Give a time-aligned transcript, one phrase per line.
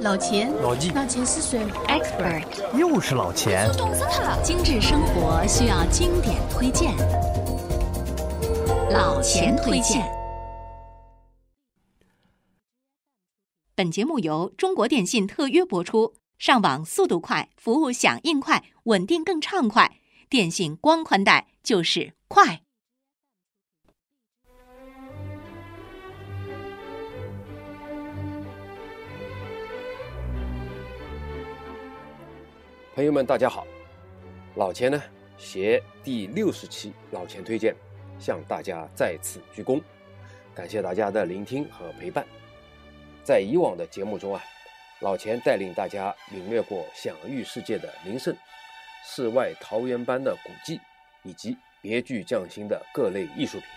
[0.00, 2.44] 老钱，老纪，老钱是谁？Expert，
[2.78, 3.68] 又是老钱。
[3.76, 4.42] 懂死他了！
[4.44, 6.96] 精致生活需要经典推荐，
[8.92, 10.08] 老钱推荐。
[13.74, 19.96] 本节目由中国电信特约播出，上网速度快，服务响应快，稳定更畅快。
[20.30, 22.60] 电信光宽带就是快。
[32.98, 33.64] 朋友们，大家好！
[34.56, 35.00] 老钱呢，
[35.36, 37.72] 携第六十期老钱推荐，
[38.18, 39.80] 向大家再次鞠躬，
[40.52, 42.26] 感谢大家的聆听和陪伴。
[43.22, 44.42] 在以往的节目中啊，
[44.98, 48.36] 老钱带领大家领略过享誉世界的名胜、
[49.04, 50.80] 世外桃源般的古迹，
[51.22, 53.68] 以及别具匠心的各类艺术品。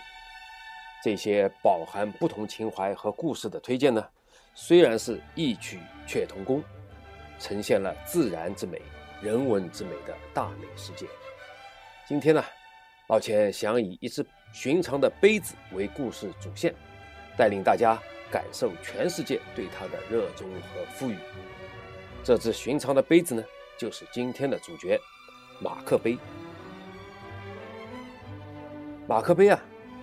[1.00, 4.04] 这些饱含不同情怀和故事的推荐呢，
[4.52, 5.78] 虽然是异曲
[6.08, 6.60] 却同工，
[7.38, 8.82] 呈现了自然之美。
[9.22, 11.06] 人文之美的大美世界。
[12.08, 12.42] 今天呢，
[13.08, 16.74] 老钱想以一只寻常的杯子为故事主线，
[17.38, 17.96] 带领大家
[18.32, 21.16] 感受全世界对它的热衷和赋予。
[22.24, 23.44] 这只寻常的杯子呢，
[23.78, 25.00] 就是今天的主角——
[25.62, 26.18] 马克杯。
[29.06, 29.62] 马克杯啊，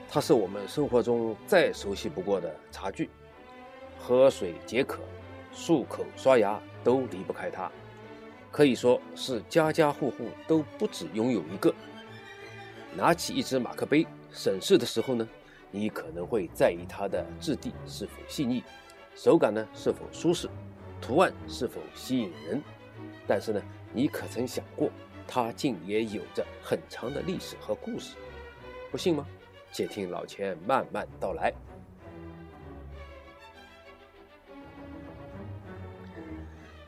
[0.09, 3.09] 它是我们生活中再熟悉不过的茶具，
[4.00, 5.02] 喝水解渴、
[5.54, 7.70] 漱口刷牙都离不开它。
[8.52, 11.73] 可以说是家家户户都不止拥有一个。
[12.95, 15.28] 拿起一只马克杯审视的时候呢，
[15.72, 18.64] 你可能会在意它的质地是否细腻，
[19.16, 20.50] 手感呢是否舒适，
[21.00, 22.61] 图案是否吸引人。
[23.27, 23.61] 但是呢，
[23.94, 24.89] 你可曾想过，
[25.27, 28.16] 它竟也有着很长的历史和故事？
[28.89, 29.25] 不信吗？
[29.72, 31.53] 且听老钱慢慢道来。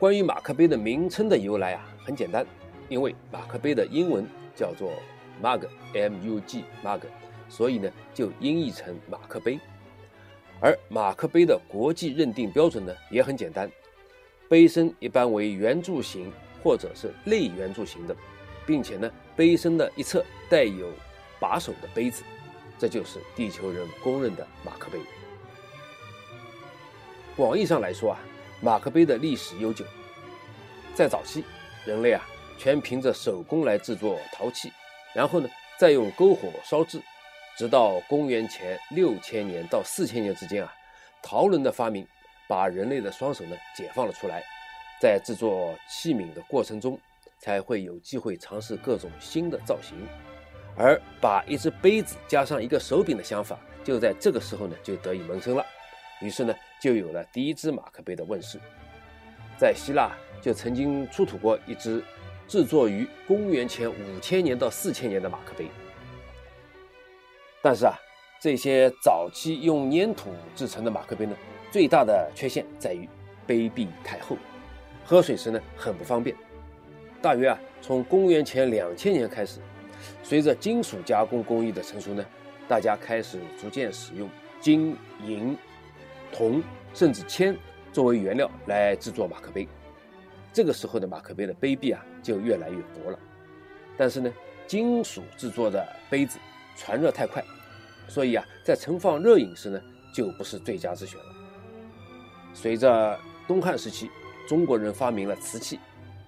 [0.02, 2.44] 关于马克杯的名称的由来啊，很简单，
[2.88, 4.90] 因为马克杯的英文叫做
[5.40, 7.02] mug，m-u-g，mug，
[7.48, 9.60] 所以呢就音译成马克杯。
[10.58, 13.70] 而马克杯的国际认定标准呢也很简单，
[14.48, 16.32] 杯身一般为圆柱形
[16.64, 18.16] 或者是类圆柱形的，
[18.66, 20.90] 并且呢杯身的一侧带有
[21.38, 22.24] 把手的杯子，
[22.76, 24.98] 这就是地球人公认的马克杯。
[27.36, 28.18] 广义上来说啊。
[28.64, 29.84] 马克杯的历史悠久，
[30.94, 31.44] 在早期，
[31.84, 32.24] 人类啊
[32.56, 34.72] 全凭着手工来制作陶器，
[35.12, 37.02] 然后呢再用篝火烧制，
[37.58, 40.72] 直到公元前六千年到四千年之间啊，
[41.20, 42.06] 陶轮的发明
[42.48, 44.40] 把人类的双手呢解放了出来，
[45.00, 46.96] 在制作器皿的过程中，
[47.40, 49.96] 才会有机会尝试各种新的造型，
[50.76, 55.66] 而把一只杯子加上一个手柄的想法，就在这个时候呢就得以萌生了。
[56.22, 58.58] 于是呢，就有了第一只马克杯的问世。
[59.58, 62.02] 在希腊就曾经出土过一只
[62.48, 65.66] 制作于公元前五千年到四千年的马克杯。
[67.60, 67.94] 但是啊，
[68.40, 71.36] 这些早期用粘土制成的马克杯呢，
[71.70, 73.08] 最大的缺陷在于
[73.46, 74.36] 杯壁太厚，
[75.04, 76.34] 喝水时呢很不方便。
[77.20, 79.60] 大约啊，从公元前两千年开始，
[80.22, 82.24] 随着金属加工工艺的成熟呢，
[82.68, 84.28] 大家开始逐渐使用
[84.60, 85.56] 金银。
[86.32, 86.62] 铜
[86.94, 87.56] 甚至铅
[87.92, 89.68] 作为原料来制作马克杯，
[90.52, 93.18] 这个时候的马克杯的杯壁啊就越来越薄了。
[93.96, 94.32] 但是呢，
[94.66, 96.38] 金属制作的杯子
[96.76, 97.44] 传热太快，
[98.08, 99.80] 所以啊，在盛放热饮时呢
[100.14, 101.26] 就不是最佳之选了。
[102.54, 104.10] 随着东汉时期，
[104.48, 105.78] 中国人发明了瓷器，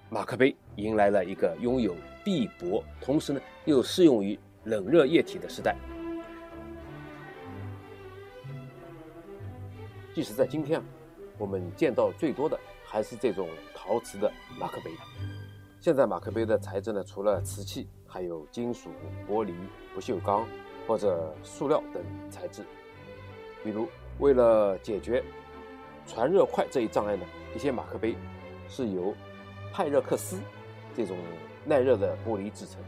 [0.09, 5.75] 马克杯迎来了一个拥有壁薄，同时呢又适用于冷热液体的时代。
[10.15, 10.81] 即使在今天，
[11.37, 14.89] 我们见到最多的还是这种陶瓷的马克杯。
[15.81, 18.89] 现在马克杯的材质呢，除了瓷器，还有金属、
[19.27, 19.53] 玻璃、
[19.93, 20.47] 不锈钢
[20.87, 22.63] 或者塑料等材质。
[23.61, 23.89] 比如，
[24.19, 25.21] 为了解决
[26.07, 28.15] 传热快这一障碍呢，一些马克杯
[28.69, 29.13] 是由
[29.73, 30.39] 派热克斯
[30.95, 31.17] 这种
[31.65, 32.81] 耐热的玻璃制成。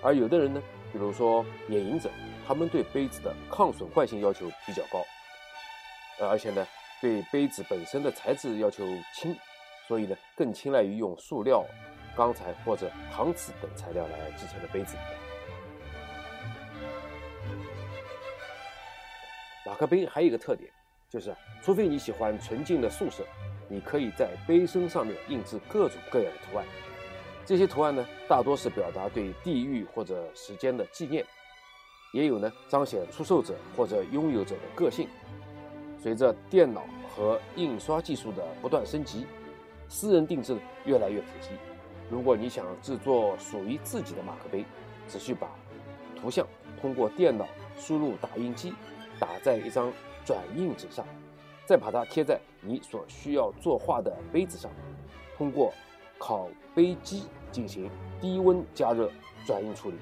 [0.00, 2.08] 而有的人呢，比如说野营者，
[2.46, 5.04] 他们对杯子的抗损坏性要求比较高。
[6.18, 6.66] 呃，而且呢，
[7.00, 8.84] 对杯子本身的材质要求
[9.14, 9.36] 轻，
[9.86, 11.64] 所以呢，更青睐于用塑料、
[12.16, 14.96] 钢材或者搪瓷等材料来制成的杯子。
[19.66, 20.70] 马克杯还有一个特点，
[21.10, 23.24] 就是除非你喜欢纯净的素色，
[23.68, 26.64] 你可以在杯身上面印制各种各样的图案。
[27.44, 31.24] 这些图案呢，大多是表达对地域或者时间的纪念，
[32.12, 35.08] 也有呢彰显出售者或者拥有者的个性。
[36.06, 39.26] 随着电脑和印刷技术的不断升级，
[39.88, 41.48] 私人定制越来越普及。
[42.08, 44.64] 如果你想制作属于自己的马克杯，
[45.08, 45.50] 只需把
[46.14, 46.46] 图像
[46.80, 47.44] 通过电脑
[47.76, 48.72] 输入打印机，
[49.18, 49.92] 打在一张
[50.24, 51.04] 转印纸上，
[51.64, 54.70] 再把它贴在你所需要作画的杯子上，
[55.36, 55.74] 通过
[56.20, 59.10] 烤杯机进行低温加热
[59.44, 59.96] 转印处理，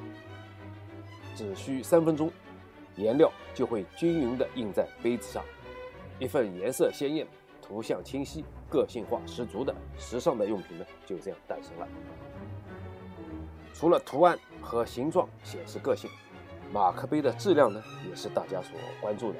[1.34, 2.30] 只需三分钟，
[2.96, 5.42] 颜料就会均匀地印在杯子上，
[6.18, 7.26] 一份颜色鲜艳、
[7.62, 8.44] 图像清晰。
[8.70, 11.86] 个性化十足的时尚的用品呢，就这样诞生了。
[13.72, 16.10] 除了图案和形状显示个性，
[16.72, 19.38] 马克杯的质量呢，也是大家所关注的。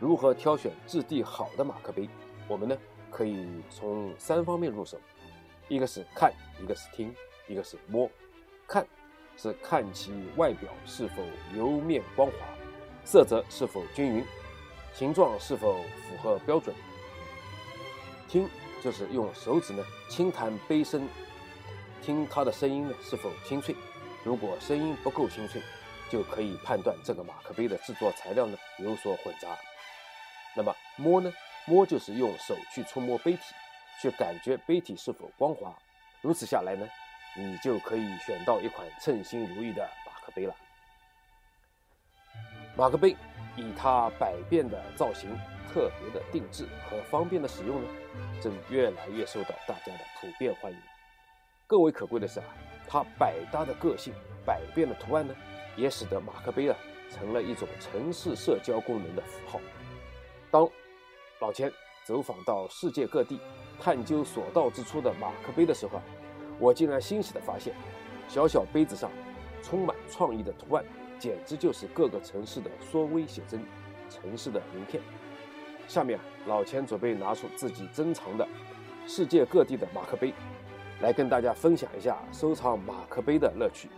[0.00, 2.08] 如何挑选质地好的马克杯？
[2.48, 2.74] 我们呢，
[3.10, 4.98] 可以从三方面入手：
[5.68, 7.14] 一个是看，一个是听，
[7.46, 8.10] 一个是摸。
[8.66, 8.86] 看
[9.36, 11.22] 是看其外表是否
[11.54, 12.36] 油面光滑，
[13.04, 14.24] 色泽是否均匀，
[14.94, 16.74] 形状是否符合标准。
[18.28, 18.48] 听
[18.82, 21.08] 就是用手指呢轻弹杯身，
[22.00, 23.74] 听它的声音呢是否清脆。
[24.22, 25.60] 如果声音不够清脆，
[26.08, 29.48] 就可以判断这个马克杯的制作材料呢有所混杂。
[30.56, 31.32] 那么摸呢，
[31.66, 33.40] 摸就是用手去触摸杯体，
[34.00, 35.74] 去感觉杯体是否光滑。
[36.20, 36.88] 如此下来呢，
[37.36, 40.54] 你就可以选到一款称心如意的马克杯了。
[42.76, 43.16] 马克杯
[43.56, 45.30] 以它百变的造型。
[45.72, 47.88] 特别的定制和方便的使用呢，
[48.40, 50.78] 正越来越受到大家的普遍欢迎。
[51.66, 52.46] 更为可贵的是啊，
[52.86, 54.14] 它百搭的个性、
[54.46, 55.34] 百变的图案呢，
[55.74, 56.76] 也使得马克杯啊
[57.10, 59.60] 成了一种城市社交功能的符号。
[60.48, 60.68] 当
[61.40, 61.72] 老钱
[62.04, 63.40] 走访到世界各地，
[63.80, 66.04] 探究所到之处的马克杯的时候啊，
[66.60, 67.74] 我竟然欣喜地发现，
[68.28, 69.10] 小小杯子上
[69.60, 70.84] 充满创意的图案，
[71.24, 73.58] 简直就是各个城市的缩微写真、
[74.10, 75.02] 城市的名片。
[75.88, 78.46] 下面老钱准备拿出自己珍藏的
[79.06, 80.34] 世界各地的马克杯，
[81.00, 83.88] 来跟大家分享一下收藏马克杯的乐趣。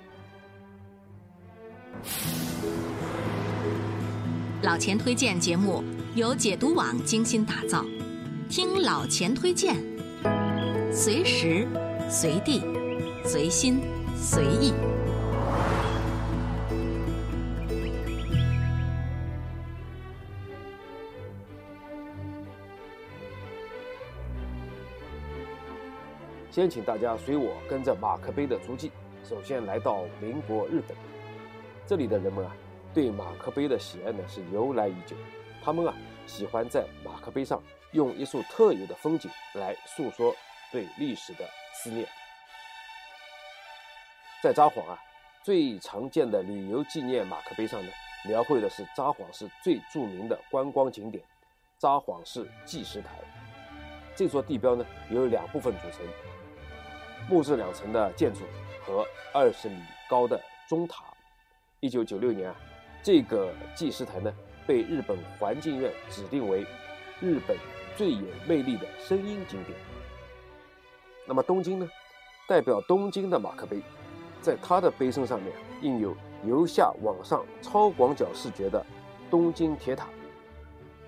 [4.62, 5.82] 老钱推荐节目
[6.14, 7.84] 由解读网精心打造，
[8.48, 9.74] 听老钱推荐，
[10.92, 11.66] 随时
[12.08, 12.62] 随地
[13.24, 13.80] 随心
[14.14, 14.72] 随意。
[26.56, 28.90] 先请大家随我跟着马克杯的足迹，
[29.22, 30.96] 首先来到邻国日本。
[31.86, 32.56] 这里的人们啊，
[32.94, 35.14] 对马克杯的喜爱呢是由来已久。
[35.62, 35.94] 他们啊，
[36.26, 37.62] 喜欢在马克杯上
[37.92, 40.34] 用一束特有的风景来诉说
[40.72, 41.44] 对历史的
[41.74, 42.08] 思念。
[44.42, 44.98] 在札幌啊，
[45.42, 47.92] 最常见的旅游纪念马克杯上呢，
[48.26, 51.22] 描绘的是札幌市最著名的观光景点——
[51.76, 53.08] 札幌市纪石台。
[54.14, 56.00] 这座地标呢，由两部分组成。
[57.28, 58.40] 木质两层的建筑
[58.84, 59.76] 和二十米
[60.08, 61.04] 高的钟塔。
[61.80, 62.56] 一九九六年啊，
[63.02, 64.32] 这个祭石台呢
[64.66, 66.66] 被日本环境院指定为
[67.20, 67.56] 日本
[67.96, 69.78] 最有魅力的声音景点。
[71.26, 71.88] 那么东京呢，
[72.48, 73.82] 代表东京的马克杯，
[74.40, 75.52] 在它的杯身上面
[75.82, 78.84] 印有由下往上超广角视觉的
[79.30, 80.06] 东京铁塔，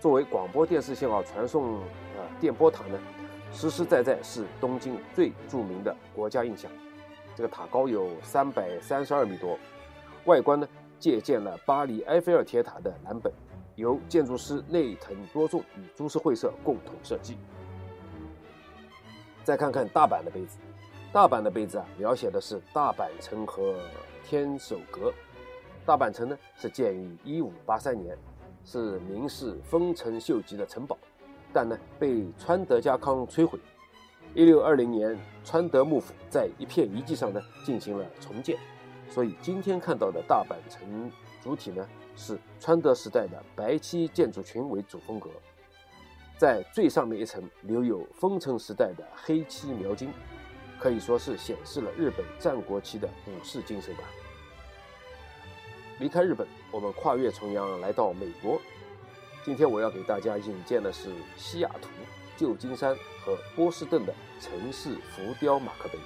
[0.01, 1.77] 作为广播电视信号传送
[2.17, 2.99] 呃电波塔呢。
[3.53, 6.71] 实实在在是东京最著名的国家印象。
[7.35, 9.59] 这个塔高有三百三十二米多，
[10.25, 13.33] 外观呢借鉴了巴黎埃菲尔铁塔的蓝本，
[13.77, 17.37] 由建筑师内藤多重与株式会社共同设计。
[19.45, 20.59] 再看看大阪的杯子，
[21.13, 23.81] 大阪的杯子啊，描写的是大阪城和
[24.25, 25.13] 天守阁。
[25.87, 28.19] 大阪城呢是建于一五八三年，
[28.65, 30.99] 是明士丰臣秀吉的城堡。
[31.53, 33.59] 但呢，被川德家康摧毁。
[34.35, 38.59] 一六二零年，川德幕府在一片遗迹上呢进行了重建，
[39.09, 41.11] 所以今天看到的大阪城
[41.43, 45.31] 主体呢是川德时代的白漆建筑群为主风格，
[46.37, 50.13] 在最上面一层留有丰臣时代的黑漆描金，
[50.79, 54.03] 可以说是显示了日本战国期的武士精神吧。
[55.99, 58.61] 离开日本，我们跨越重洋来到美国。
[59.45, 61.89] 今天我要给大家引荐的是西雅图、
[62.37, 65.99] 旧金山和波士顿的城市浮雕马克杯。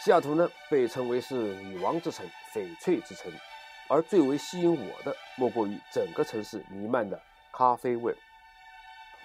[0.00, 3.32] 西雅图呢，被称为是女王之城、翡翠之城，
[3.88, 7.20] 而最为吸引我的，莫过于整个城市弥漫的
[7.52, 8.14] 咖啡味。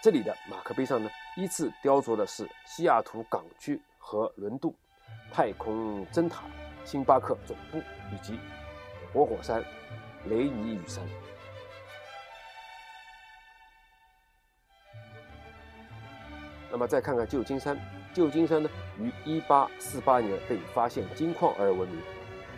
[0.02, 1.08] 这里的马克杯上呢，
[1.38, 4.74] 依次雕琢的是西雅图港区和轮渡、
[5.32, 6.46] 太空针塔、
[6.84, 7.78] 星巴克总部
[8.12, 8.40] 以及
[9.14, 9.64] 活火山
[10.26, 11.04] 雷尼雨山。
[16.72, 17.78] 那么再看看旧金山，
[18.14, 22.00] 旧金山呢，于1848年被发现金矿而闻名，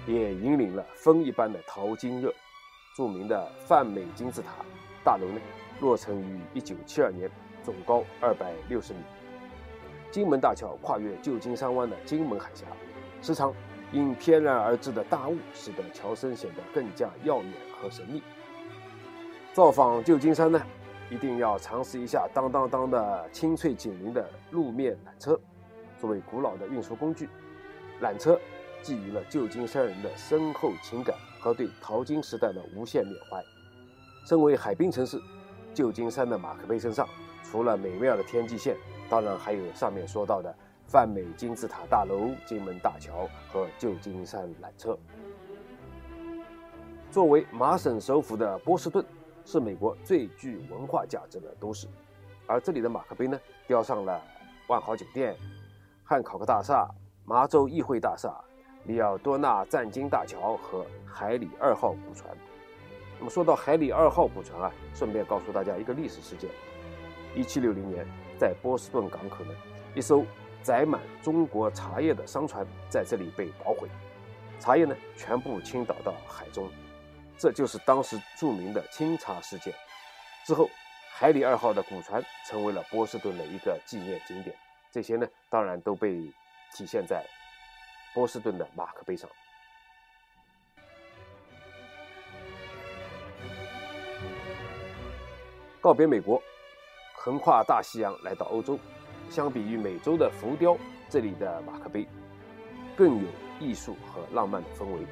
[0.06, 2.34] 也引领了风一般的淘金热。
[2.96, 4.50] 著名的泛美金字塔
[5.04, 5.42] 大楼呢，
[5.80, 7.32] 落成于1972年，
[7.64, 9.00] 总高260米。
[10.12, 12.68] 金门大桥跨越旧金山湾的金门海峡，
[13.20, 13.52] 时常
[13.92, 17.52] 因翩然而至的大雾，使得桥身显得更加耀眼
[17.82, 18.22] 和神秘。
[19.54, 20.62] 造访旧金山呢？
[21.14, 25.40] 一定要尝试一下当当当的清脆紧邻的路面缆车。
[26.02, 27.30] 作为古老的运输工具，
[28.02, 28.40] 缆车
[28.82, 33.40] 寄予了旧金山人的深厚情感和对淘金时代的无限缅怀。
[34.26, 35.22] 身为海滨城市，
[35.72, 37.08] 旧金山的马克杯身上，
[37.44, 38.76] 除了美妙的天际线，
[39.08, 40.52] 当然还有上面说到的
[40.88, 44.98] 泛美金字塔大楼、金门大桥和旧金山缆车。
[47.12, 49.06] 作为麻省首府的波士顿。
[49.46, 51.88] 是美国最具文化价值的都市，
[52.48, 54.22] 而这里的马克杯呢，雕上了
[54.68, 55.36] 万豪酒店、
[56.04, 56.88] 汉考克大厦、
[57.26, 58.34] 麻州议会大厦、
[58.86, 62.30] 里奥多纳赞金大桥和海里二号古船。
[63.20, 66.50] 那么说到海里二号古船啊，顺便告诉大家一个历史事件：
[67.36, 68.06] 一七六零年，
[68.38, 69.54] 在波士顿港口呢，
[69.94, 70.26] 一艘
[70.62, 73.88] 载满中国茶叶的商船在这里被捣毁，
[74.60, 76.70] 茶叶呢全部倾倒到海中。
[77.38, 79.74] 这就是当时著名的清查事件。
[80.46, 80.70] 之后，
[81.12, 84.56] 海里二号的古船成为了波士顿的一个纪念景点。
[84.92, 86.14] 这些呢，当然都被
[86.74, 87.26] 体现在
[88.14, 89.30] 波士顿的马克杯上。
[95.82, 96.42] 告别美国，
[97.16, 98.80] 横跨大西洋来到欧洲。
[99.30, 100.78] 相比于美洲的浮雕，
[101.10, 102.08] 这里的马克杯
[102.96, 105.06] 更有艺术和浪漫的氛围。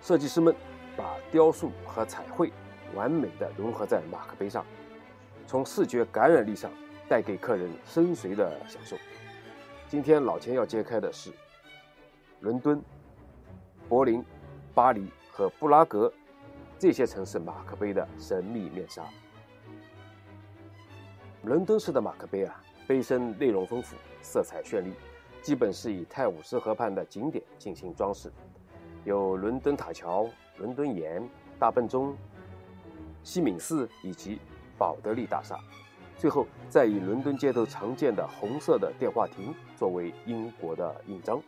[0.00, 0.52] 设计师们。
[0.96, 2.52] 把雕塑和彩绘
[2.94, 4.64] 完美的融合在马克杯上，
[5.46, 6.70] 从视觉感染力上
[7.08, 8.96] 带给客人深邃的享受。
[9.88, 11.30] 今天老钱要揭开的是
[12.40, 12.82] 伦敦、
[13.88, 14.24] 柏林、
[14.74, 16.12] 巴黎和布拉格
[16.78, 19.04] 这些城市马克杯的神秘面纱。
[21.42, 24.92] 伦敦式的马克杯啊，杯身内容丰富，色彩绚丽，
[25.42, 28.32] 基本是以泰晤士河畔的景点进行装饰，
[29.04, 30.28] 有伦敦塔桥。
[30.58, 31.26] 伦敦眼、
[31.58, 32.16] 大笨钟、
[33.22, 34.38] 西敏寺以及
[34.78, 35.58] 宝德利大厦，
[36.16, 41.40] 最后再以伦敦街头常见的红色的电话亭作为英国的印章。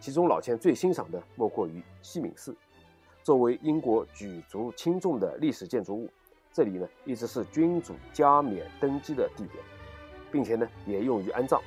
[0.00, 2.54] 其中老钱最欣赏的莫过于西敏寺，
[3.22, 6.08] 作为英国举足轻重的历史建筑物，
[6.52, 9.62] 这里呢一直是君主加冕登基的地点，
[10.30, 11.60] 并且呢也用于安葬。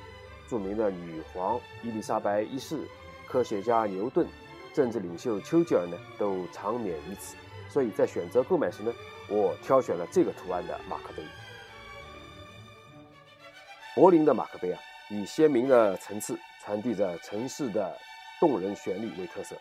[0.48, 2.86] 著名的女皇伊丽莎白一世、
[3.26, 4.26] 科学家牛顿。
[4.74, 7.36] 政治领袖丘吉尔呢，都长眠于此，
[7.68, 8.92] 所以在选择购买时呢，
[9.28, 11.22] 我挑选了这个图案的马克杯。
[13.94, 17.94] 柏林的马克杯啊，以鲜明的层次传递着城市的
[18.40, 19.54] 动人旋律为特色。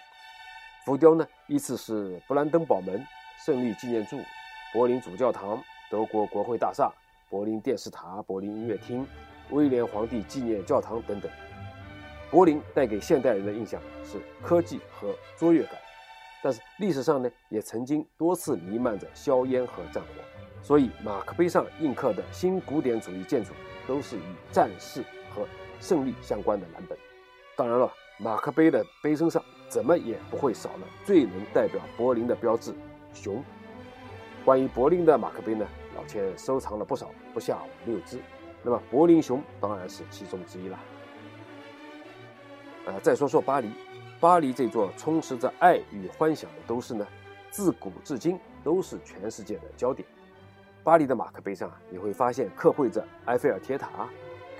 [0.86, 3.06] 浮雕呢，依次是布兰登堡门、
[3.46, 4.20] 胜利纪念柱、
[4.74, 6.90] 柏林主教堂、德国国会大厦、
[7.30, 9.06] 柏林电视塔、柏林音乐厅、
[9.50, 11.30] 威廉皇帝纪念教堂等等。
[12.32, 15.74] 柏林带给现代人的印象是科技和卓越感，
[16.42, 20.24] 但是历史上呢，也曾经多次弥漫着硝烟和战火，
[20.64, 23.52] 所以马克杯上印刻的新古典主义建筑
[23.86, 25.04] 都是与战事
[25.36, 25.46] 和
[25.82, 26.98] 胜利相关的蓝本。
[27.58, 32.74] 当然了，马克杯的杯身上怎么也不会少了最能代表柏林的标志——
[33.14, 33.44] 熊。
[34.46, 38.20] 关于柏林的马克杯呢，老千收藏了不少，不下五六只。
[38.64, 40.80] 那么柏林熊当然是其中之一了。
[42.86, 43.70] 呃，再说说巴黎，
[44.20, 47.06] 巴黎这座充斥着爱与幻想的都市呢，
[47.50, 50.08] 自古至今都是全世界的焦点。
[50.84, 54.10] 巴黎的马克杯上啊，你会发现刻绘着埃菲尔铁塔、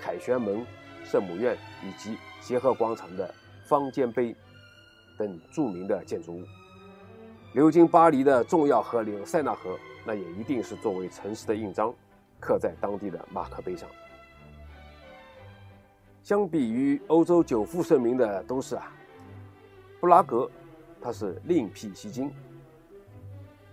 [0.00, 0.64] 凯旋门、
[1.04, 4.34] 圣母院以及协和广场的方尖碑
[5.18, 6.44] 等著名的建筑物。
[7.54, 9.76] 流经巴黎的重要河流塞纳河，
[10.06, 11.92] 那也一定是作为城市的印章，
[12.38, 13.88] 刻在当地的马克杯上。
[16.22, 18.92] 相比于欧洲久负盛名的都市啊，
[20.00, 20.48] 布拉格，
[21.00, 22.30] 它是另辟蹊径。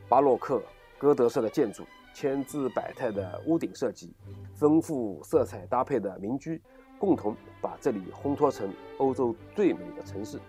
[0.08, 0.60] 巴洛克、
[0.98, 4.12] 哥德式的建筑，千姿百态的屋顶设计，
[4.56, 6.60] 丰富色彩搭配的民居，
[6.98, 10.40] 共同把这里烘托成欧洲最美的城市。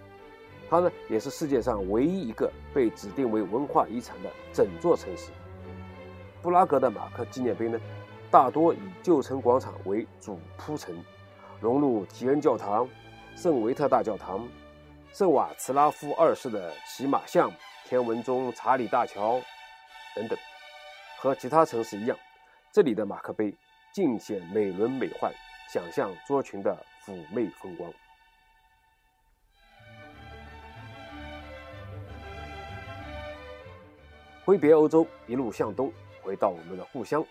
[0.70, 5.32] 它呢，也是世界上唯一一个被指定为文化遗产的整座城市。
[6.40, 7.78] 布拉格的马克纪念碑呢，
[8.30, 10.96] 大多以旧城广场为主铺陈。
[11.60, 12.88] 融入提恩教堂、
[13.36, 14.48] 圣维特大教堂、
[15.12, 17.52] 圣瓦茨拉夫二世的骑马像、
[17.84, 19.38] 天文钟查理大桥
[20.16, 20.38] 等等，
[21.18, 22.16] 和其他城市一样，
[22.72, 23.54] 这里的马克杯
[23.92, 25.30] 尽显美轮美奂、
[25.68, 26.74] 想象卓群的
[27.04, 27.92] 妩媚风光。
[34.46, 37.22] 挥别欧洲，一路向东，回到我们的故乡。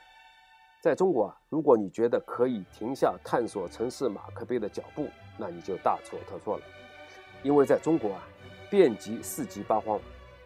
[0.82, 6.64] 在中国啊，如果你觉得可以停下探索城市马克杯的脚步，那你就大错特错了。
[7.44, 8.24] 因为在中国啊，
[8.70, 10.00] 遍及四极八荒，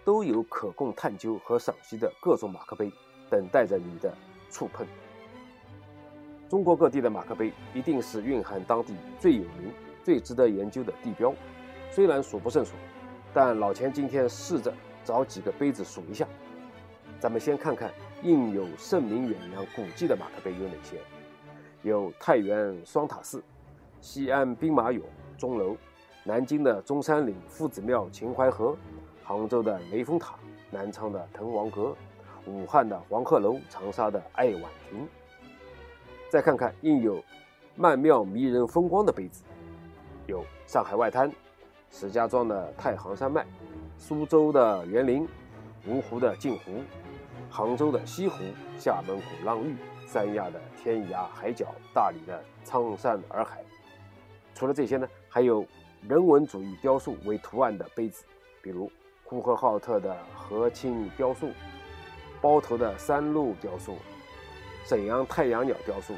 [0.03, 2.91] 都有可供探究和赏析的各种马克杯，
[3.29, 4.11] 等待着你的
[4.49, 4.87] 触碰。
[6.49, 9.71] 中国各地的马克杯一定是蕴含当地最有名、
[10.03, 11.31] 最值得研究的地标，
[11.91, 12.73] 虽然数不胜数，
[13.35, 14.73] 但老钱今天试着
[15.05, 16.27] 找几个杯子数一下。
[17.23, 17.89] 咱们先看看
[18.21, 20.99] 印有盛名远扬古迹的马克杯有哪些：
[21.81, 23.41] 有太原双塔寺、
[24.01, 25.03] 西安兵马俑
[25.37, 25.77] 钟楼、
[26.25, 28.75] 南京的中山陵夫子庙秦淮河、
[29.23, 30.35] 杭州的雷峰塔、
[30.69, 31.95] 南昌的滕王阁、
[32.45, 35.07] 武汉的黄鹤楼、长沙的爱晚亭。
[36.29, 37.23] 再看看印有
[37.77, 39.45] 曼妙迷人风光的杯子，
[40.27, 41.31] 有上海外滩、
[41.89, 43.45] 石家庄的太行山脉、
[43.97, 45.25] 苏州的园林、
[45.87, 46.81] 芜湖的镜湖。
[47.55, 48.43] 杭州的西湖、
[48.79, 49.75] 厦门鼓浪屿、
[50.07, 53.63] 三亚的天涯海角、大理的苍山洱海。
[54.55, 55.63] 除了这些呢，还有
[56.09, 58.25] 人文主义雕塑为图案的杯子，
[58.63, 58.91] 比如
[59.23, 61.51] 呼和浩特的和亲雕塑、
[62.41, 63.99] 包头的山鹿雕塑、
[64.83, 66.15] 沈阳太阳鸟雕塑、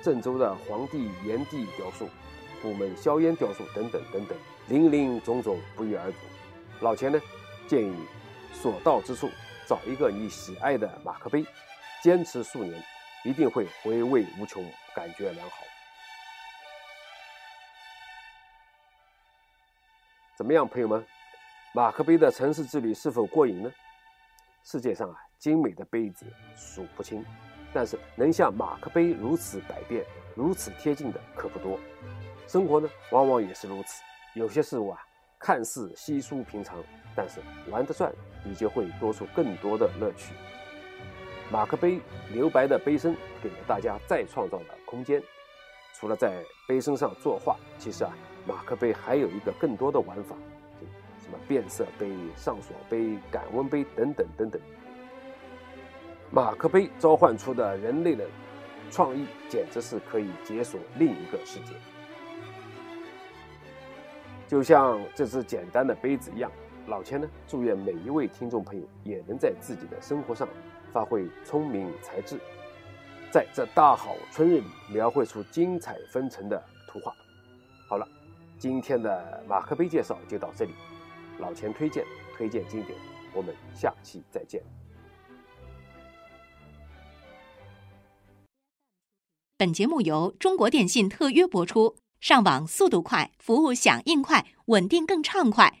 [0.00, 2.08] 郑州的黄帝炎帝雕塑、
[2.62, 6.16] 虎门硝烟雕塑等等等等，林林总总不一而足。
[6.80, 7.20] 老钱呢，
[7.66, 7.94] 建议
[8.54, 9.28] 所到之处。
[9.68, 11.44] 找一个你喜爱的马克杯，
[12.02, 12.82] 坚持数年，
[13.22, 15.56] 一定会回味无穷，感觉良好。
[20.34, 21.06] 怎么样，朋友们？
[21.74, 23.70] 马克杯的城市之旅是否过瘾呢？
[24.64, 26.24] 世界上啊，精美的杯子
[26.56, 27.22] 数不清，
[27.70, 30.02] 但是能像马克杯如此百变、
[30.34, 31.78] 如此贴近的可不多。
[32.46, 34.02] 生活呢，往往也是如此。
[34.32, 34.98] 有些事物啊，
[35.38, 36.82] 看似稀疏平常，
[37.14, 38.10] 但是玩得转。
[38.44, 40.32] 你就会多出更多的乐趣。
[41.50, 42.00] 马克杯
[42.32, 45.22] 留白的杯身给了大家再创造的空间。
[45.94, 48.12] 除了在杯身上作画，其实啊，
[48.46, 50.36] 马克杯还有一个更多的玩法，
[51.20, 54.60] 什么变色杯、上锁杯、感温杯等等等等。
[56.30, 58.24] 马克杯召唤出的人类的
[58.90, 61.72] 创意，简直是可以解锁另一个世界。
[64.46, 66.52] 就像这只简单的杯子一样。
[66.88, 70.48] 老千呢，祝愿每一位听众朋友也能在自己的生活上
[70.90, 72.40] 发挥聪明才智，
[73.30, 77.14] 在这大好春日里描绘出精彩纷呈的图画。
[77.88, 78.08] 好了，
[78.58, 80.72] 今天的马克杯介绍就到这里。
[81.38, 82.98] 老钱推荐，推荐经典，
[83.34, 84.62] 我们下期再见。
[89.58, 95.80] 本节目由中国电信特约播出，上网速度快，服务响应快，稳定更畅快。